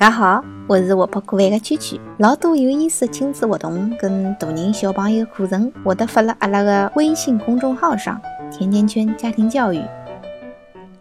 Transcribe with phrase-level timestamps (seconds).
[0.00, 1.98] 大家好，我是活泼可爱的圈圈。
[2.20, 8.20] 老多有意思的亲子活动跟大人小朋友课程，我都发了阿拉个微信公众号上。
[8.52, 9.82] 甜甜圈家庭教育。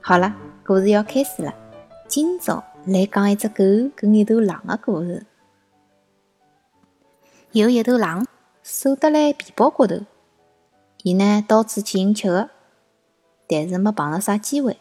[0.02, 0.34] 好了，
[0.66, 1.54] 故事要开始了。
[2.08, 3.64] 今朝来讲一只狗
[3.96, 5.28] 跟一头狼的故事。
[7.52, 8.26] 有一头狼，
[8.64, 9.98] 守得来皮包骨头，
[11.04, 12.50] 伊呢到处去寻吃的，
[13.48, 14.76] 但是没碰着啥机会，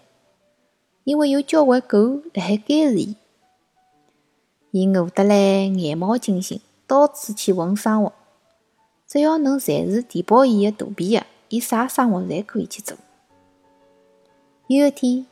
[1.05, 3.15] 因为有交关狗辣海监视伊。
[4.77, 8.13] 伊饿得来眼冒金星，到处去混生活。
[9.07, 12.95] 只要能暂时填饱伊的肚皮的，伊啥生活侪可以去做。
[14.67, 15.25] 有一天，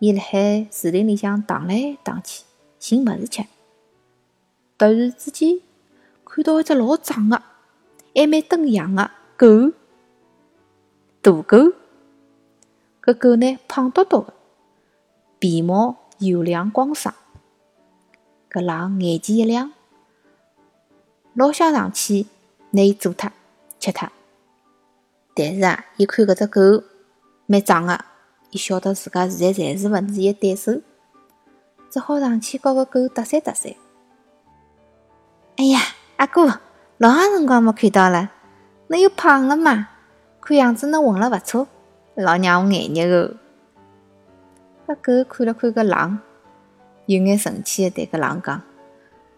[0.00, 2.44] 伊辣海树林里向荡来荡去，
[2.78, 3.42] 寻物事吃。
[4.76, 5.62] 突然之间，
[6.26, 7.42] 看到一只老壮的，
[8.14, 9.72] 还蛮登样的狗，
[11.22, 11.56] 大狗。
[13.02, 14.34] 搿狗呢，胖嘟嘟的，
[15.38, 17.14] 皮毛油亮光爽。
[18.58, 19.72] 个狼眼前一亮，
[21.34, 22.26] 老想上去
[22.72, 23.30] 拿伊做脱
[23.78, 24.08] 吃脱。
[25.32, 26.84] 但是啊，伊看搿只狗
[27.46, 28.04] 蛮壮个，
[28.50, 30.80] 伊晓得自家现在暂时勿是伊对手，
[31.88, 33.76] 只好上去和搿狗搭讪搭讪。
[35.56, 35.78] 哎呀，
[36.16, 36.60] 阿哥，
[36.96, 38.32] 老长辰光没看到了，
[38.88, 39.90] 侬又胖了嘛？
[40.40, 41.68] 看样子侬混了勿错，
[42.16, 43.36] 老让我眼热个。
[44.88, 46.18] 搿狗看了看搿狼。
[47.08, 48.60] 有眼生气的对搿狼讲：“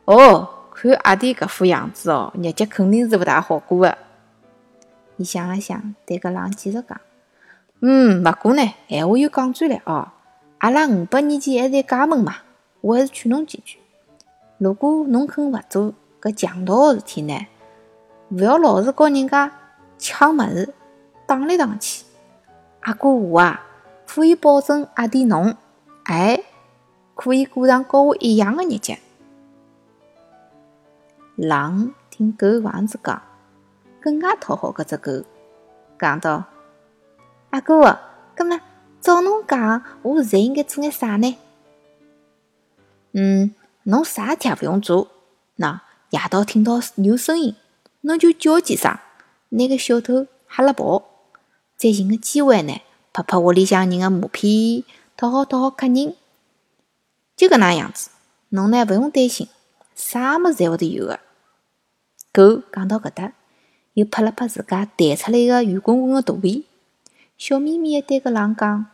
[0.04, 3.96] 哦，看阿弟搿副样子哦，日脚肯定是勿大好过的。”
[5.16, 7.00] 伊想了想，对搿狼继续讲
[7.80, 10.08] ：“嗯，勿过呢，闲话又讲转来哦，
[10.58, 12.38] 阿拉五百年前还是一家门嘛，
[12.80, 13.78] 我还是劝侬几句。
[14.58, 17.46] 如果侬肯勿做搿强盗个事体呢，
[18.30, 19.52] 勿要老是告人家
[19.96, 20.74] 抢物事、
[21.24, 22.04] 打来打去。
[22.80, 23.62] 阿哥我啊，
[24.08, 25.54] 可以保证阿弟侬，
[26.06, 26.42] 哎。”
[27.22, 28.94] 可以过上和我一样的日脚。
[31.36, 33.22] 狼听狗房子讲，
[34.00, 35.26] 更加讨好搿只狗，
[35.98, 36.44] 讲道
[37.50, 37.98] ：“阿哥，
[38.34, 38.59] 搿么
[39.03, 41.36] 照侬讲，我现在应该做眼啥呢
[43.12, 45.09] ？”“嗯，侬啥事体也勿用做。
[45.59, 47.54] 喏，夜到听到有声音，
[48.00, 48.98] 侬就叫几声，
[49.50, 51.04] 拿个小偷吓了跑，
[51.76, 52.80] 再寻个机会呢，
[53.12, 54.86] 拍拍屋里向人的马屁，
[55.19, 56.16] 讨好讨好客人。”
[57.41, 58.11] 就搿能样子，
[58.51, 59.49] 侬呢勿用担心，
[59.95, 61.21] 啥物事侪会得有个。
[62.34, 63.33] 狗讲到搿搭，
[63.95, 66.67] 又拍了拍自家弹出来个圆滚滚个肚皮，
[67.39, 68.84] 笑眯眯个对搿狼讲：“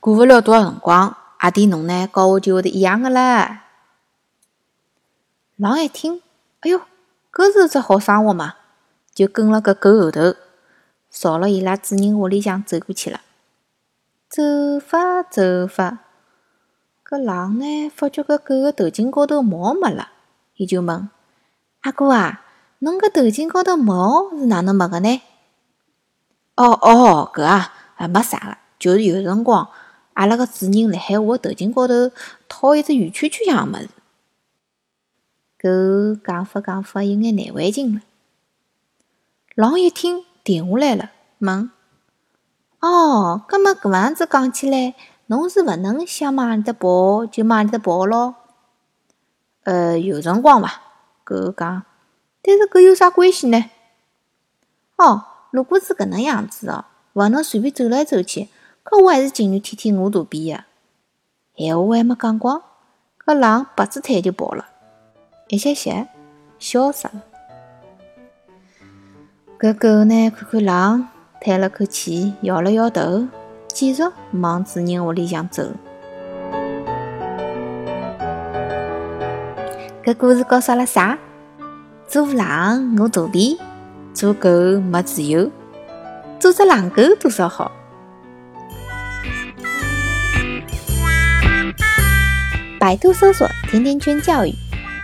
[0.00, 3.66] 过勿了多少辰光，阿弟侬呢，跟我就会得一样个啦。”
[5.54, 6.20] 狼一听，
[6.62, 6.80] 哎哟，
[7.32, 8.56] 搿是只好生活嘛，
[9.14, 10.34] 就跟了搿狗后头，
[11.12, 13.20] 朝了伊拉主人屋里向走过去了。
[14.28, 14.42] 走
[14.80, 16.00] 法走法。
[17.14, 20.08] 搿狼呢，发觉搿狗个头颈高头毛没了，
[20.56, 21.08] 伊就问
[21.82, 22.42] ：“阿哥啊，
[22.80, 25.22] 侬搿头颈高头毛是哪能没个呢
[26.56, 29.68] ？”“哦哦，搿啊，啊没啥个，就是有辰光，
[30.14, 32.10] 阿拉个主人辣海我头颈高头
[32.48, 33.88] 套一只圆圈圈样个物事。”
[35.62, 38.00] 狗讲法讲法，有眼难为情了。
[39.54, 41.70] 狼一听，停下来了，问
[42.82, 44.96] ：“哦，搿么搿样子讲起来？”
[45.26, 48.34] 侬是勿能想往里搭跑就往里搭跑咯？
[49.62, 50.82] 呃，有辰光伐？
[51.24, 51.82] 狗讲，
[52.42, 53.70] 但是搿有啥关系呢？
[54.96, 56.84] 哦，如果是搿能样子哦，
[57.14, 58.48] 勿能随便走来走去，
[58.84, 60.64] 搿我还是情愿天天饿肚皮个。
[61.56, 62.62] 闲话还没讲光，
[63.24, 64.66] 搿狼拔只腿就跑了，
[65.48, 66.08] 一歇歇，
[66.58, 67.22] 消失了。
[69.58, 71.08] 搿狗呢，看看狼，
[71.40, 73.26] 叹了口气，摇了摇头。
[73.74, 75.64] 继续往主人屋里向走。
[80.04, 81.18] 搿故事告诉阿拉啥？
[82.06, 83.58] 做狼饿肚皮，
[84.12, 84.48] 做狗
[84.80, 85.50] 没自由，
[86.38, 87.72] 做只狼狗多少好？
[92.78, 94.54] 百度搜索“甜甜圈教育”，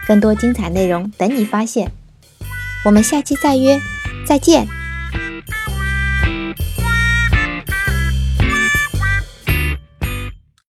[0.06, 1.90] 更多精彩内容等你发现。
[2.84, 3.80] 我们下期再约，
[4.24, 4.68] 再见。